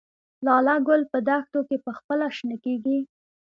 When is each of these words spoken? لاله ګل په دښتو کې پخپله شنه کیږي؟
لاله 0.45 0.75
ګل 0.87 1.01
په 1.11 1.17
دښتو 1.27 1.59
کې 1.67 1.77
پخپله 1.85 2.27
شنه 2.37 2.57
کیږي؟ 2.63 2.97